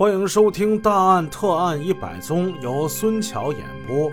[0.00, 4.10] 欢迎收听《大案特案一百宗》，由孙桥演播。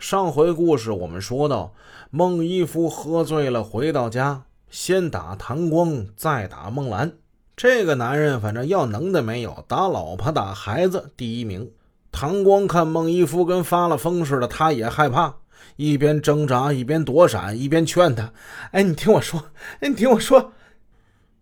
[0.00, 1.72] 上回故事我们说到，
[2.10, 7.12] 孟一夫喝醉了回到家，先打唐光，再打孟兰。
[7.56, 11.70] 这个男人反正要能的没有，打老婆打孩子第一名。
[12.10, 15.32] 唐光看孟一夫跟发了疯似的，他也害怕，
[15.76, 18.32] 一边挣扎一边躲闪，一边劝他
[18.74, 19.44] ：“哎，你听我说，
[19.78, 20.50] 哎，你听我说，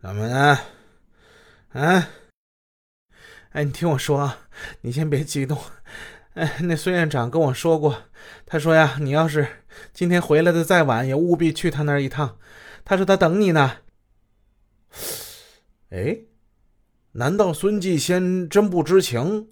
[0.02, 0.58] 怎么呢？
[1.72, 2.06] 啊？”，
[3.56, 4.40] 哎你听我说啊，
[4.82, 5.56] 你先别激动。
[6.34, 8.02] 哎，那孙院长跟我说过，
[8.44, 9.48] 他说呀，你要是
[9.94, 12.36] 今天回来的再晚，也务必去他那一趟。
[12.84, 13.78] 他说他等你呢。
[15.88, 16.18] 哎，
[17.12, 19.48] 难道孙继先真不知情？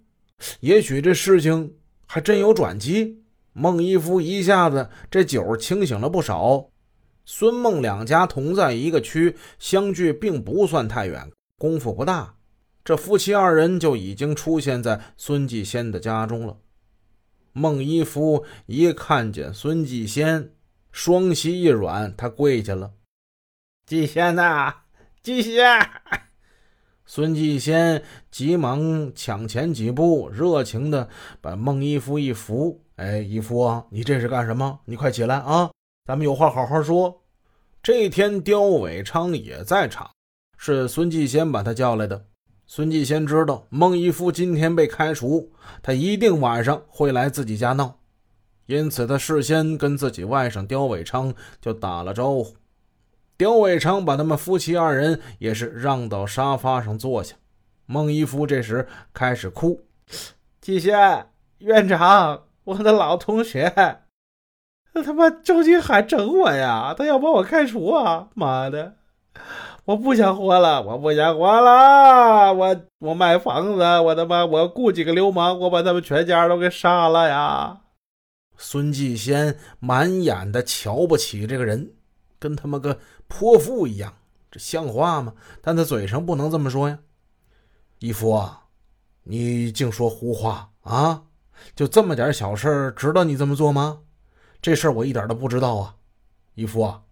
[0.60, 1.76] 也许这事情
[2.06, 3.22] 还真有转机。
[3.54, 6.68] 孟一夫一下子这酒清醒了不少。
[7.24, 12.34] 孙孟两家同在一个区，相距并不算太远，功夫不大。
[12.84, 16.58] 这夫妻二人就已经出现在孙继先的家中了。
[17.52, 20.50] 孟一夫一看见孙继先，
[20.92, 22.92] 双膝一软，他跪下了
[23.86, 24.74] ：“继先呐，
[25.22, 25.80] 继先！
[27.06, 31.08] ”孙继先急忙抢前几步，热情的
[31.40, 34.80] 把孟一夫一扶：“哎，一夫啊，你这是干什么？
[34.84, 35.70] 你快起来啊，
[36.06, 37.22] 咱们有话好好说。”
[37.82, 40.10] 这天，刁伟昌也在场，
[40.58, 42.26] 是孙继先把他叫来的。
[42.66, 47.98] 孙继先知道孟一夫今天被开除，他一定晚上会来自己家闹，
[48.66, 52.56] 因此他事先跟自己外甥刁伟昌就打了招呼。
[53.36, 57.36] 刁伟昌把他们夫妻二人也是让到沙发上坐下。
[57.84, 59.84] 孟一夫这时开始哭
[60.62, 61.28] ：“继先
[61.58, 63.68] 院长，我的老同学，
[64.94, 66.94] 他他妈周金海整我呀！
[66.96, 68.28] 他要把我开除啊！
[68.34, 68.96] 妈的！”
[69.86, 77.82] 我不想活了，我不想活了，我我卖房子，我他妈我雇几个流氓，我把他们全家都给杀了呀！
[78.56, 81.92] 孙继先满眼的瞧不起这个人，
[82.38, 84.14] 跟他妈个泼妇一样，
[84.50, 85.34] 这像话吗？
[85.60, 86.98] 但他嘴上不能这么说呀。
[87.98, 88.62] 义夫啊，
[89.24, 91.24] 你净说胡话啊！
[91.76, 94.00] 就这么点小事值得你这么做吗？
[94.62, 95.96] 这事儿我一点都不知道啊！
[96.54, 97.02] 义夫啊，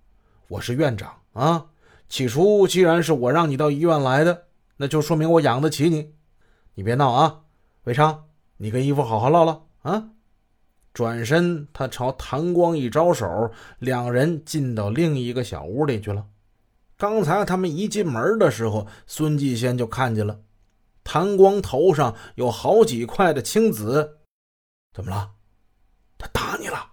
[0.49, 1.67] 我是院长啊！
[2.13, 4.45] 起初，既然是我让你到医院来的，
[4.77, 6.13] 那就说明我养得起你。
[6.75, 7.45] 你别闹啊，
[7.85, 8.25] 伟昌，
[8.59, 10.11] 你跟姨父好好唠唠啊。
[10.93, 16.27] 转身，他朝谭光一招手，两人进到另一个小屋里去了。
[16.99, 20.43] 刚才他们一进门的时候，孙继先就看见了
[21.03, 24.19] 谭光头上有好几块的青紫。
[24.93, 25.31] 怎么了？
[26.19, 26.93] 他打你了？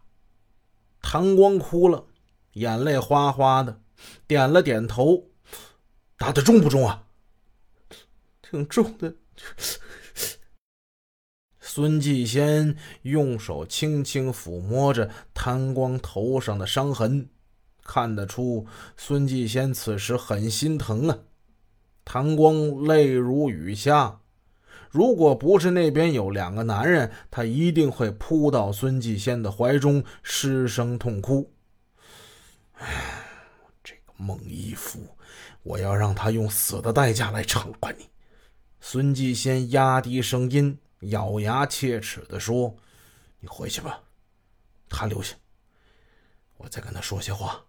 [1.02, 2.06] 谭光哭了，
[2.54, 3.82] 眼泪哗哗的。
[4.28, 5.30] 点了点头，
[6.18, 7.06] 打的重不重啊？
[8.42, 9.16] 挺重的。
[11.62, 17.30] 孙继先用手轻轻抚摸着谭光头上的伤痕，
[17.84, 18.66] 看得出
[18.98, 21.20] 孙继先此时很心疼啊。
[22.04, 24.20] 谭光泪如雨下，
[24.90, 31.54] 如果不是那边有两个男人，他一定会扑到孙继先的怀中失声痛哭。
[32.74, 33.19] 唉。
[34.22, 35.00] 孟一夫，
[35.64, 38.10] 我要让他用死的代价来偿还你。
[38.82, 42.76] 孙继先压低声音，咬牙切齿地说
[43.40, 44.04] ：“你回去吧，
[44.90, 45.36] 他留下，
[46.58, 47.64] 我再跟他说些话。”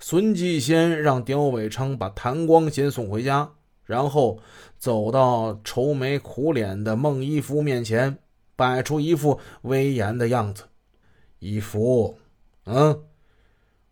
[0.00, 3.52] 孙继先让刁伟昌把谭光先送回家，
[3.84, 4.40] 然后
[4.78, 8.18] 走到愁眉苦脸的孟一夫面前，
[8.56, 10.64] 摆出一副威严的样子
[11.38, 12.18] ：“一夫，
[12.64, 13.04] 嗯。”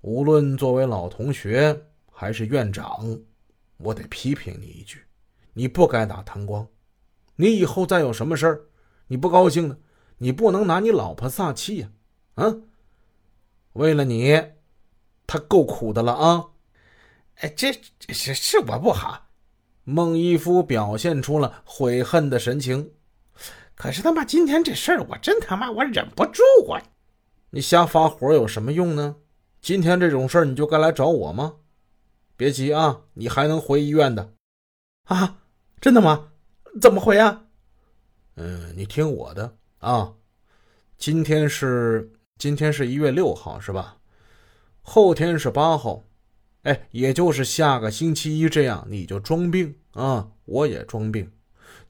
[0.06, 3.18] 无论作为老同学还是院长，
[3.76, 5.02] 我得批评你一句：
[5.52, 6.64] 你不该打唐光。
[7.34, 8.60] 你以后再有什么事儿，
[9.08, 9.76] 你不高兴的，
[10.18, 11.90] 你不能拿你老婆撒气呀！
[12.36, 12.54] 啊，
[13.72, 14.40] 为了你，
[15.26, 16.50] 他够苦的了啊！
[17.38, 19.26] 哎，这这是是我不好。
[19.82, 22.92] 孟一夫表现出了悔恨的神情。
[23.74, 26.80] 可是他妈今天这事儿，我真他妈我忍不住啊！
[27.50, 29.16] 你瞎发火有什么用呢？
[29.66, 31.54] 今天这种事儿你就该来找我吗？
[32.36, 34.32] 别急啊，你还能回医院的。
[35.06, 35.38] 啊，
[35.80, 36.28] 真的吗？
[36.80, 37.46] 怎么回啊？
[38.36, 40.14] 嗯，你听我的啊。
[40.96, 43.96] 今天是今天是一月六号是吧？
[44.82, 46.04] 后天是八号，
[46.62, 51.28] 哎，也就是下个星期一这样，你就装病啊，我也装病，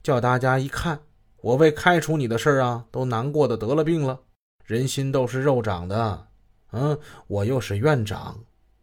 [0.01, 0.99] 叫大家一看，
[1.41, 4.21] 我为开除你的事儿啊，都难过的得了病了。
[4.65, 6.23] 人心都是肉长的。
[6.71, 6.97] 嗯，
[7.27, 8.37] 我又是院长，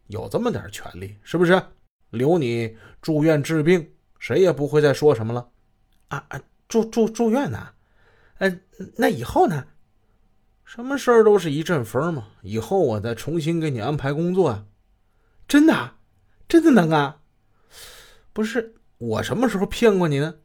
[0.06, 1.62] 有这么点权利，是不是？
[2.10, 5.48] 留你住院治病，谁也不会再说什么了。
[6.08, 7.68] 啊啊，住住住院呢？
[8.38, 8.60] 呃，
[8.96, 9.66] 那以后呢？
[10.64, 12.28] 什么事儿都是一阵风嘛。
[12.42, 14.64] 以后我再重新给你安排工作啊。
[15.46, 15.96] 真的，
[16.48, 17.20] 真的能啊？
[18.32, 20.36] 不是我什么时候骗过你呢？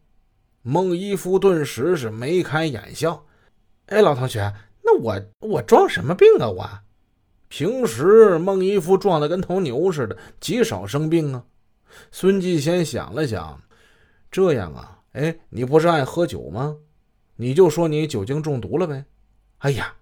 [0.62, 3.26] 孟一夫顿时是眉开眼笑。
[3.86, 4.54] 哎，老同学，
[4.84, 6.50] 那我我装什么病啊？
[6.50, 6.70] 我
[7.50, 11.44] 平时孟一夫壮的跟头牛似的，极少生病啊。
[12.12, 13.62] 孙继先想了想，
[14.31, 16.78] 这样啊，哎，你不是爱喝酒吗？
[17.36, 19.04] 你就说你酒精中毒了呗。
[19.57, 19.96] 哎呀，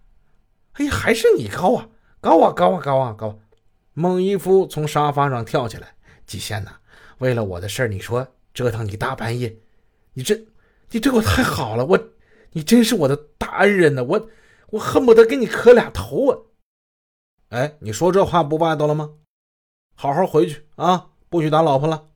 [0.73, 1.89] 哎呀，还是你高啊，
[2.19, 3.39] 高啊，高啊，高啊，高！
[3.93, 5.95] 孟一夫从沙发上跳起来。
[6.25, 6.71] 季先呐，
[7.19, 9.57] 为了我的事儿，你说折腾你大半夜，
[10.13, 10.38] 你这，
[10.91, 12.00] 你对我太好了，我，
[12.51, 14.29] 你真是我的大恩人呢，我，
[14.71, 16.38] 我恨不得给你磕俩头啊！
[17.49, 19.11] 哎，你说这话不外道了吗？
[19.95, 22.09] 好好回去啊，不许打老婆了。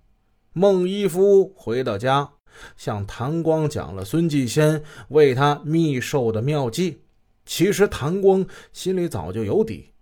[0.53, 2.33] 孟一夫回到家，
[2.75, 7.03] 向谭光讲了孙继先为他密授的妙计。
[7.45, 9.93] 其实谭光心里早就有底，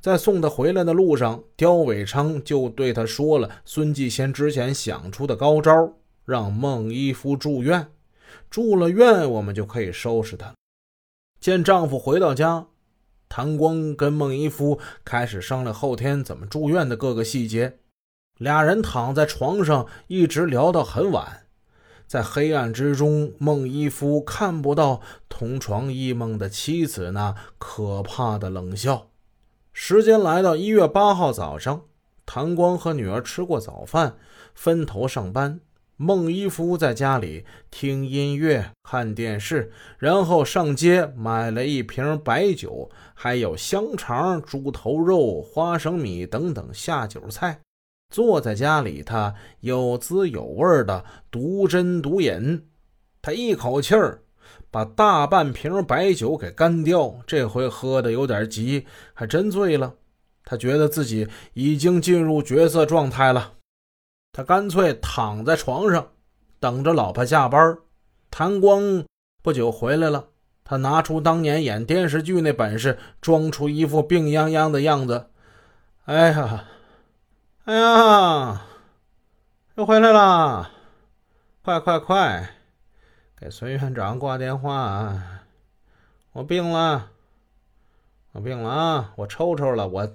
[0.00, 5.94] 在送他回来的路上，刁伟昌就对他说了孙继先之前想出的高招，
[6.24, 7.90] 让孟一夫住院。
[8.48, 10.54] 住了院，我们就可以收拾他。
[11.40, 12.68] 见丈夫回到家。
[13.28, 17.78] 谭光跟孟一夫开始商量后天怎么住院的各个细节，
[18.38, 21.42] 俩人躺在床上一直聊到很晚。
[22.06, 29.08] 在黑暗之中，孟一夫看不到同床异梦的妻子那可怕的冷笑。
[29.72, 31.82] 时间来到一月八号早上，
[32.24, 34.16] 谭光和女儿吃过早饭，
[34.54, 35.60] 分头上班。
[35.98, 47.60] 孟一夫在家里听音乐、看电视，然后上街买了一瓶白酒，还有香肠、猪头肉、花生米等等下酒菜。
[48.14, 52.66] 坐在家里，他有滋有味的独斟独饮。
[53.22, 54.22] 他一口气儿
[54.70, 58.84] 把大半瓶白酒给干掉，这回喝的有点急，
[59.14, 59.94] 还真醉了。
[60.44, 63.54] 他觉得自己已经进入角色状态了。
[64.36, 66.08] 他干脆躺在床上，
[66.60, 67.78] 等着老婆下班。
[68.30, 69.02] 谭光
[69.42, 70.26] 不久回来了，
[70.62, 75.30] 他拿出当年演电视剧那本事，装出一副病殃殃的样子。
[76.04, 76.64] 哎呀，
[77.64, 78.66] 哎呀，
[79.76, 80.70] 又回来了！
[81.62, 82.50] 快快快，
[83.40, 85.18] 给孙院长挂电话！
[86.32, 87.08] 我病了，
[88.32, 89.12] 我病了啊！
[89.16, 90.06] 我抽抽了，我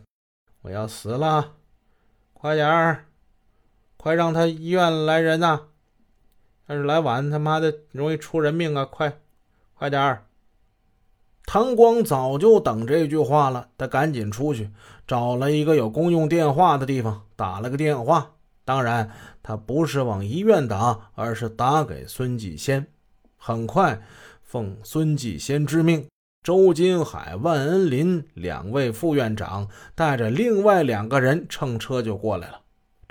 [0.62, 1.54] 我要死了！
[2.34, 3.06] 快点儿！
[4.02, 5.62] 快让他医院来人呐！
[6.66, 8.84] 要是来晚，他妈的容易出人命啊！
[8.84, 9.20] 快，
[9.76, 10.26] 快点儿！
[11.46, 14.72] 唐光早就等这句话了，他赶紧出去
[15.06, 18.32] 找了一个有公用电话的地方，打了个电话。
[18.66, 19.12] 当然，
[19.44, 22.88] 他不是往医院打，而是打给孙继先。
[23.38, 24.02] 很快，
[24.42, 26.08] 奉孙继先之命，
[26.44, 32.62] 周金海、万恩林两位副院长带着另外两个人乘车就过来了。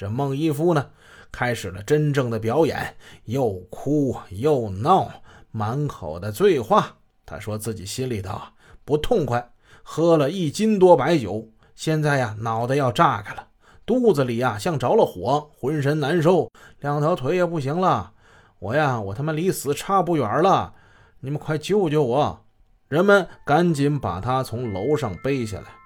[0.00, 0.92] 这孟一夫呢，
[1.30, 5.10] 开始了真正的表演，又哭又闹，
[5.50, 6.96] 满口的醉话。
[7.26, 8.40] 他说自己心里头
[8.82, 9.52] 不痛快，
[9.82, 13.48] 喝了一斤多白酒，现在呀脑袋要炸开了，
[13.84, 18.14] 肚子里呀像着了火，浑身难受，两条腿也不行了。
[18.58, 20.72] 我呀，我他妈离死差不远了，
[21.20, 22.46] 你们快救救我！
[22.88, 25.79] 人们赶紧把他从楼上背下来。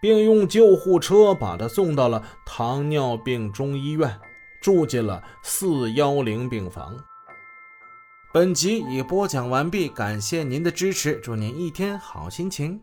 [0.00, 4.18] 并用救护车把他送到了糖尿病中医院，
[4.60, 6.96] 住进了四幺零病房。
[8.32, 12.80] 本集已播讲完毕，感谢您的支持，祝您一天好心情。